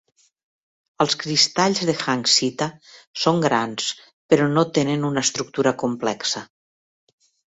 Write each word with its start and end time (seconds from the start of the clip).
Els 1.03 1.15
cristalls 1.23 1.81
de 1.89 1.93
hanksita 1.99 2.67
són 3.23 3.43
grans 3.43 3.89
però 4.33 4.47
no 4.55 4.63
tenen 4.79 5.05
una 5.11 5.23
estructura 5.27 5.75
complexa. 5.85 6.43